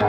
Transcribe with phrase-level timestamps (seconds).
[0.00, 0.06] C'est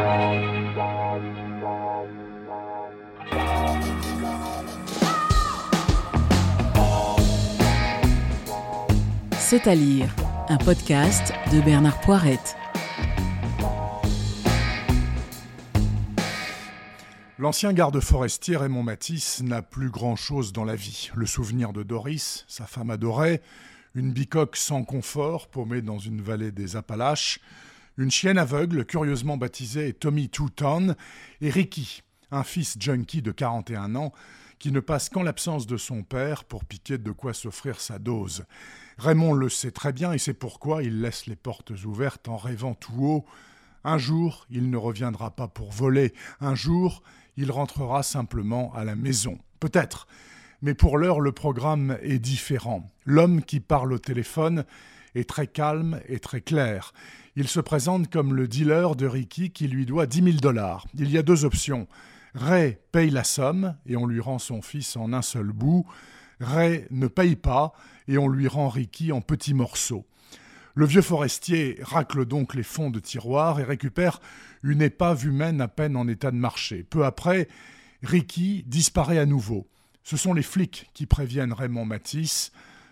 [9.68, 10.16] à lire,
[10.48, 12.56] un podcast de Bernard Poirette.
[17.38, 21.12] L'ancien garde forestier Raymond Matisse n'a plus grand-chose dans la vie.
[21.16, 23.42] Le souvenir de Doris, sa femme adorée,
[23.94, 27.42] une bicoque sans confort paumée dans une vallée des Appalaches,
[28.02, 30.50] une chienne aveugle curieusement baptisée Tommy Two
[31.40, 34.12] et Ricky, un fils junkie de 41 ans
[34.58, 38.46] qui ne passe qu'en l'absence de son père pour piquer de quoi s'offrir sa dose.
[38.98, 42.74] Raymond le sait très bien et c'est pourquoi il laisse les portes ouvertes en rêvant
[42.74, 43.26] tout haut.
[43.84, 46.14] Un jour, il ne reviendra pas pour voler.
[46.40, 47.04] Un jour,
[47.38, 49.38] il rentrera simplement à la maison.
[49.60, 50.08] Peut-être.
[50.64, 52.90] Mais pour l'heure, le programme est différent.
[53.06, 54.66] L'homme qui parle au téléphone
[55.16, 56.94] est très calme et très clair.
[57.36, 60.86] Il se présente comme le dealer de Ricky qui lui doit 10 000 dollars.
[60.96, 61.88] Il y a deux options.
[62.34, 65.86] Ray paye la somme et on lui rend son fils en un seul bout.
[66.40, 67.74] Ray ne paye pas
[68.08, 70.06] et on lui rend Ricky en petits morceaux.
[70.74, 74.22] Le vieux forestier racle donc les fonds de tiroir et récupère
[74.64, 76.84] une épave humaine à peine en état de marcher.
[76.84, 77.50] Peu après,
[78.04, 79.68] Ricky disparaît à nouveau.
[80.04, 82.52] Ce sont les flics qui préviennent Raymond Matisse.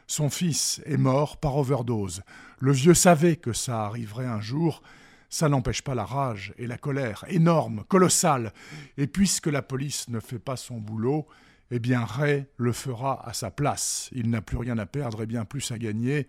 [0.09, 2.23] Son fils est mort par overdose.
[2.57, 4.81] Le vieux savait que ça arriverait un jour.
[5.29, 8.51] Ça n'empêche pas la rage et la colère, énorme, colossale.
[8.97, 11.27] Et puisque la police ne fait pas son boulot,
[11.69, 14.09] eh bien Ray le fera à sa place.
[14.11, 16.25] Il n'a plus rien à perdre et bien plus à gagner,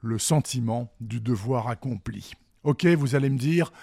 [0.00, 2.32] le sentiment du devoir accompli.
[2.62, 3.74] Ok, vous allez me dire,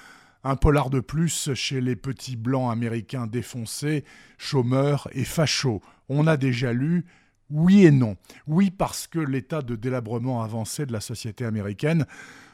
[0.43, 4.05] un polar de plus chez les petits blancs américains défoncés,
[4.39, 5.83] chômeurs et fachos.
[6.09, 7.05] On a déjà lu
[7.49, 8.17] oui et non.
[8.47, 12.05] Oui parce que l'état de délabrement avancé de la société américaine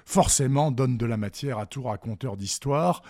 [0.06, 3.02] forcément donne de la matière à tout raconteur d'histoire.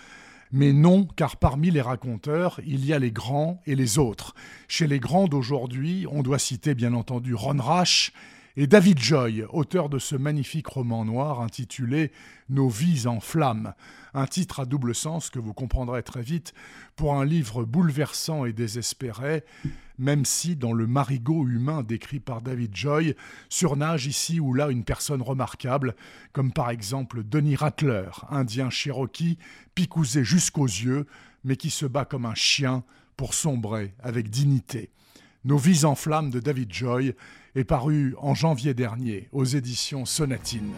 [0.51, 4.35] Mais non, car parmi les raconteurs, il y a les grands et les autres.
[4.67, 8.11] Chez les grands d'aujourd'hui, on doit citer bien entendu Ron Rash
[8.57, 12.11] et David Joy, auteur de ce magnifique roman noir intitulé
[12.49, 13.73] Nos vies en flammes,
[14.13, 16.53] un titre à double sens que vous comprendrez très vite
[16.97, 19.45] pour un livre bouleversant et désespéré,
[19.97, 23.15] même si dans le marigot humain décrit par David Joy
[23.47, 25.95] surnage ici ou là une personne remarquable,
[26.33, 29.37] comme par exemple Denis Rattler, indien cherokee,
[29.75, 31.07] picousé jusqu'aux yeux,
[31.45, 32.83] mais qui se bat comme un chien
[33.15, 34.89] pour sombrer avec dignité.
[35.43, 37.15] Nos vies en flammes de David Joy
[37.55, 40.71] est paru en janvier dernier aux éditions Sonatine.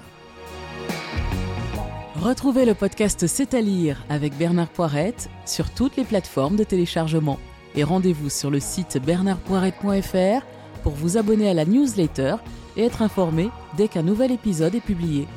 [2.15, 7.39] Retrouvez le podcast C'est à lire avec Bernard Poirette sur toutes les plateformes de téléchargement.
[7.75, 10.45] Et rendez-vous sur le site bernardpoirette.fr
[10.81, 12.35] pour vous abonner à la newsletter
[12.77, 15.27] et être informé dès qu'un nouvel épisode est publié.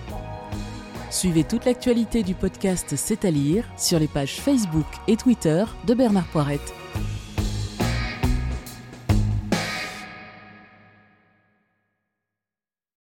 [1.10, 5.94] Suivez toute l'actualité du podcast C'est à lire sur les pages Facebook et Twitter de
[5.94, 6.72] Bernard Poirette.